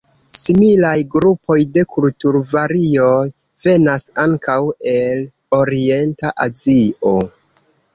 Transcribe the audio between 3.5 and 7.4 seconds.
venas ankaŭ el orienta Azio.